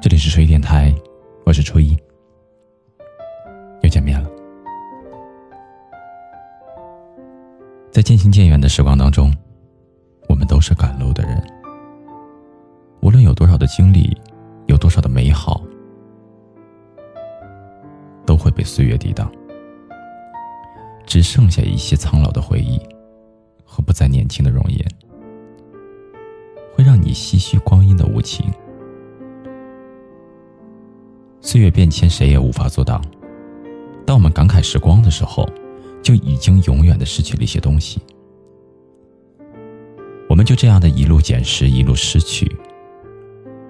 [0.00, 0.94] 这里是吹电台，
[1.44, 1.94] 我是初一，
[3.82, 4.30] 又见面了。
[7.92, 9.30] 在渐行渐远的时光当中，
[10.26, 11.38] 我们都是赶路的人。
[13.02, 14.16] 无论有多少的经历，
[14.68, 15.60] 有多少的美好，
[18.24, 19.30] 都会被岁月抵挡，
[21.04, 22.80] 只剩下一些苍老的回忆
[23.66, 24.82] 和不再年轻的容颜，
[26.74, 28.50] 会让你唏嘘光阴的无情。
[31.42, 33.02] 岁月变迁，谁也无法阻挡。
[34.06, 35.48] 当我们感慨时光的时候，
[36.02, 38.00] 就已经永远的失去了一些东西。
[40.28, 42.50] 我们就这样的一路捡拾，一路失去。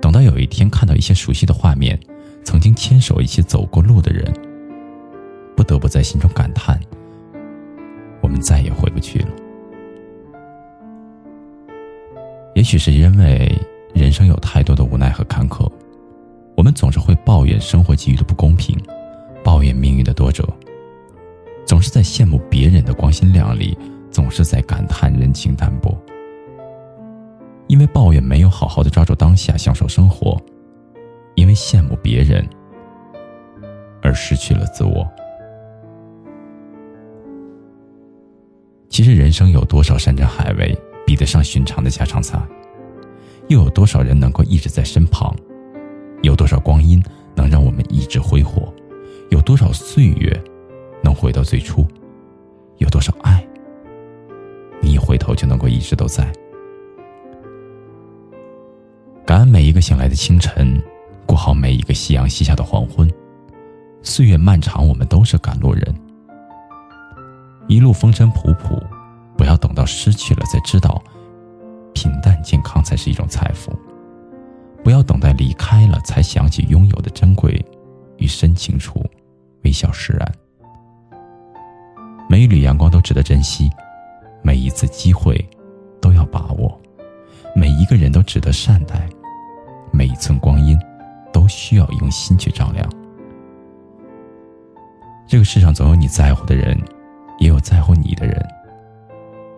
[0.01, 1.99] 等到有一天看到一些熟悉的画面，
[2.43, 4.31] 曾经牵手一起走过路的人，
[5.57, 6.79] 不得不在心中感叹：
[8.21, 9.29] 我们再也回不去了。
[12.55, 13.57] 也许是因为
[13.95, 15.71] 人生有太多的无奈和坎坷。
[16.61, 18.79] 我们总是会抱怨生活给予的不公平，
[19.43, 20.47] 抱怨命运的多折，
[21.65, 23.75] 总是在羡慕别人的光鲜亮丽，
[24.11, 25.99] 总是在感叹人情淡薄。
[27.67, 30.39] 因为抱怨没有好好的抓住当下享受生活，
[31.35, 32.47] 因为羡慕别人
[34.03, 35.11] 而失去了自我。
[38.91, 42.39] 其实人生有多少山珍海味比得上寻常的家常菜？
[43.49, 45.35] 又有多少人能够一直在身旁？
[46.23, 47.03] 有多少光阴
[47.35, 48.73] 能让我们一直挥霍？
[49.31, 50.43] 有多少岁月
[51.03, 51.87] 能回到最初？
[52.79, 53.47] 有多少爱，
[54.81, 56.31] 你一回头就能够一直都在？
[59.25, 60.83] 感恩每一个醒来的清晨，
[61.27, 63.09] 过好每一个夕阳西下的黄昏。
[64.03, 65.95] 岁月漫长，我们都是赶路人，
[67.69, 68.83] 一路风尘仆仆，
[69.37, 71.03] 不要等到失去了才知道，
[71.95, 73.71] 平淡健康才是一种财富。
[74.91, 77.65] 不要等待离开了才想起拥有的珍贵
[78.17, 79.01] 与深情处，
[79.63, 80.35] 微笑释然。
[82.29, 83.71] 每一缕阳光都值得珍惜，
[84.43, 85.49] 每一次机会
[86.03, 86.77] 都要把握，
[87.55, 89.09] 每一个人都值得善待，
[89.93, 90.77] 每一寸光阴
[91.33, 92.85] 都需要用心去丈量。
[95.25, 96.77] 这个世上总有你在乎的人，
[97.39, 98.45] 也有在乎你的人。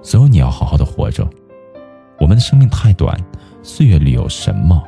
[0.02, 1.26] 所有你要好好的活着。
[2.20, 3.18] 我们的生命太短，
[3.62, 4.86] 岁月里有什么？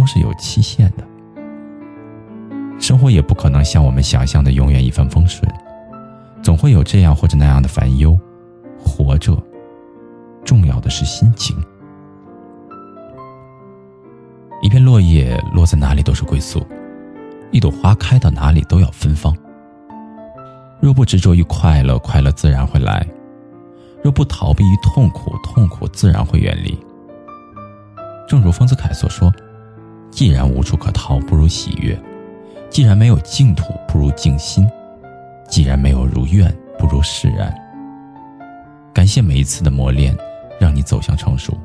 [0.00, 1.06] 都是有期限的，
[2.80, 5.46] 生活也不可能像我们想象的永远一帆风顺，
[6.42, 8.18] 总会有这样或者那样的烦忧。
[8.82, 9.36] 活着，
[10.42, 11.54] 重要的是心情。
[14.62, 16.66] 一片落叶落在哪里都是归宿，
[17.50, 19.36] 一朵花开到哪里都要芬芳。
[20.80, 23.06] 若不执着于快乐，快乐自然会来；
[24.02, 26.74] 若不逃避于痛苦，痛苦自然会远离。
[28.26, 29.30] 正如丰子恺所说。
[30.10, 31.96] 既然无处可逃，不如喜悦；
[32.68, 34.66] 既然没有净土，不如静心；
[35.48, 37.54] 既然没有如愿，不如释然。
[38.92, 40.16] 感谢每一次的磨练，
[40.58, 41.56] 让你走向成熟。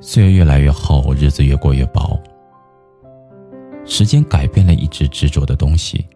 [0.00, 2.18] 岁月越来越厚，日子越过越薄。
[3.84, 6.06] 时间改变了一直执着的东西，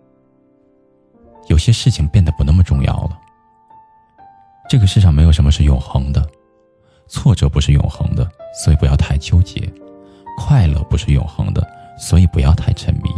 [1.48, 3.18] 有些事情变得不那么重要了。
[4.68, 6.26] 这个世上没有什么是永恒的。
[7.10, 9.60] 挫折不是永恒的，所以不要太纠结；
[10.36, 11.66] 快乐不是永恒的，
[11.98, 13.10] 所以不要太沉迷；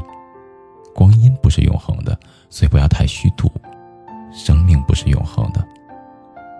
[0.95, 2.19] 光阴不是永恒的，
[2.49, 3.49] 所以不要太虚度；
[4.33, 5.67] 生命不是永恒的，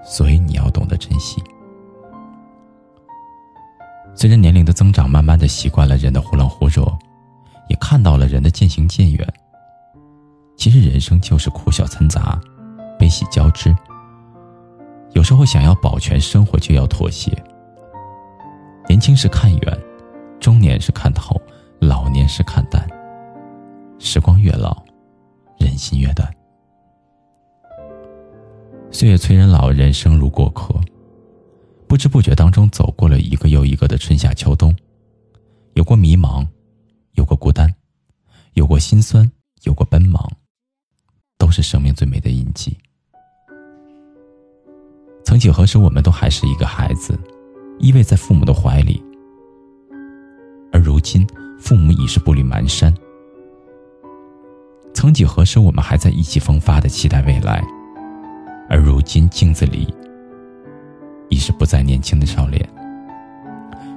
[0.05, 1.43] 所以你要懂得珍惜。
[4.15, 6.85] 随着年龄的增长，慢慢的习惯了人的忽冷忽热，
[7.69, 9.27] 也看到了人的渐行渐远。
[10.57, 12.39] 其实人生就是苦笑参杂，
[12.99, 13.75] 悲喜交织。
[15.13, 17.33] 有时候想要保全生活，就要妥协。
[18.91, 19.81] 年轻时看远，
[20.41, 21.41] 中年时看透，
[21.79, 22.85] 老年时看淡。
[24.01, 24.85] 时光越老，
[25.61, 26.29] 人心越淡。
[28.91, 30.75] 岁月催人老，人生如过客，
[31.87, 34.75] 不知不觉当中走过了一个又一个的春夏秋冬，
[35.75, 36.45] 有过迷茫，
[37.13, 37.73] 有过孤单，
[38.55, 39.31] 有过心酸，
[39.63, 40.29] 有过奔忙，
[41.39, 42.77] 都是生命最美的印记。
[45.25, 47.17] 曾几何时，我们都还是一个孩子，
[47.81, 49.03] 依偎在父母的怀里。
[50.73, 51.27] 而如今，
[51.59, 52.95] 父母已是步履蹒跚。
[54.95, 57.63] 曾几何时，我们还在意气风发的期待未来，
[58.69, 59.93] 而如今，镜子里
[61.29, 62.69] 已是不再年轻的少年。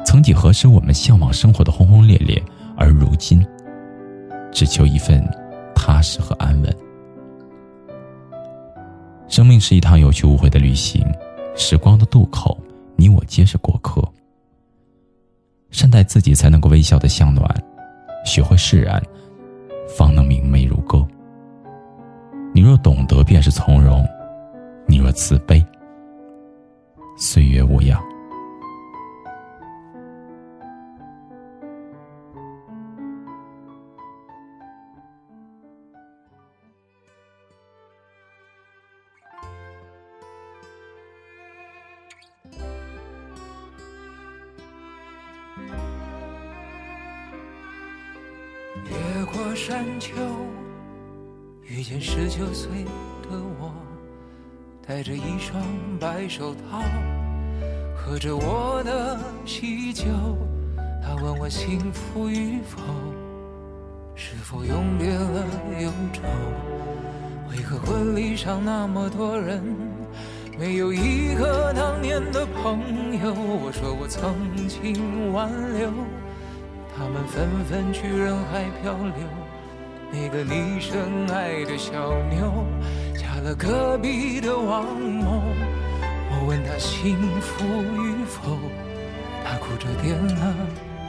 [0.06, 2.41] 曾几何时，我们向往生活的轰轰烈烈，
[2.75, 3.45] 而如今，
[4.51, 5.24] 只求一份
[5.75, 6.75] 踏实和安稳。
[9.27, 11.03] 生命是一趟有去无回的旅行。
[11.56, 12.57] 时光的渡口，
[13.03, 14.01] 你我皆是过客。
[15.71, 17.45] 善待自己，才能够微笑的向暖；
[18.23, 19.03] 学会释然，
[19.97, 21.05] 方能明媚如歌。
[22.53, 24.05] 你若懂得，便是从容；
[24.88, 25.61] 你若慈悲，
[27.17, 28.01] 岁月无恙。
[48.89, 50.13] 越过山丘，
[51.63, 52.83] 遇见十九岁
[53.24, 53.74] 的我，
[54.85, 55.63] 戴着一双
[56.00, 56.81] 白手套，
[57.95, 60.06] 喝着我的喜酒。
[61.01, 62.80] 他问我幸福与否，
[64.15, 65.45] 是否永别了
[65.81, 66.21] 忧愁？
[67.50, 69.63] 为何婚礼上那么多人，
[70.57, 72.79] 没有一个当年的朋
[73.24, 73.33] 友？
[73.33, 74.33] 我说我曾
[74.68, 75.89] 经挽留。
[76.95, 79.27] 他们纷纷去人海漂流，
[80.11, 81.91] 那个你深爱的小
[82.29, 82.63] 妞，
[83.15, 85.41] 嫁了隔壁的王某。
[86.29, 88.59] 我问她幸福与否，
[89.43, 90.55] 她哭着点了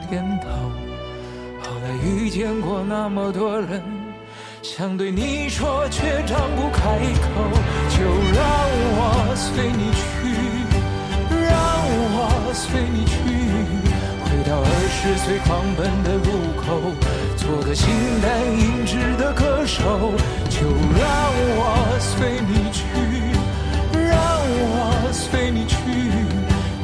[0.09, 0.49] 点头。
[1.61, 3.81] 后来遇见过那么多人，
[4.63, 7.29] 想对你说却张不开口，
[7.89, 8.03] 就
[8.33, 8.43] 让
[8.97, 10.03] 我随你去，
[11.29, 11.53] 让
[12.17, 13.44] 我随你去。
[14.47, 16.29] 到二十岁狂奔的路
[16.61, 16.93] 口，
[17.35, 17.89] 做个形
[18.21, 19.81] 单影只的歌手，
[20.49, 20.61] 就
[20.93, 21.01] 让
[21.57, 22.85] 我随你去，
[23.91, 25.75] 让我随你去。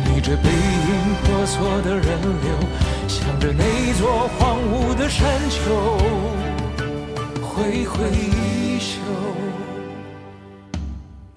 [0.06, 2.50] 你这背影婆娑的人流，
[3.08, 5.62] 向着那座荒芜的山丘
[7.42, 8.98] 挥挥衣袖，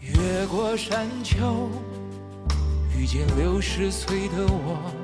[0.00, 1.68] 越过山丘，
[2.96, 5.03] 遇见六十岁的我。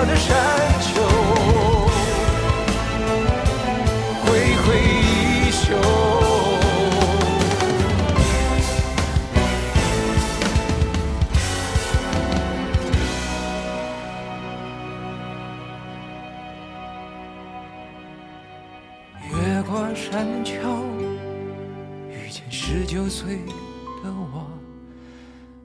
[0.00, 0.34] 鲜花的山
[0.80, 1.02] 丘
[4.24, 5.76] 挥挥衣袖。
[19.28, 20.52] 越过山丘，
[22.08, 23.36] 遇见十九岁
[24.02, 24.46] 的我，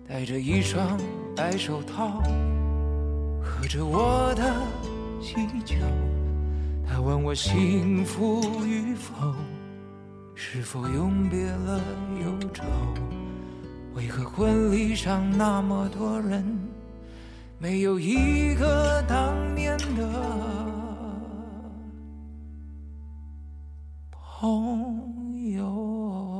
[0.08, 1.00] 戴着一双
[1.36, 2.22] 白手套，
[3.58, 4.54] 喝着我的
[5.22, 5.78] 喜酒。
[6.86, 9.34] 他问我幸福与否，
[10.36, 11.80] 是否永别了
[12.22, 12.64] 忧愁？
[13.94, 16.46] 为何婚礼上那么多人，
[17.58, 20.06] 没有一个当年的？
[24.12, 26.35] 朋友。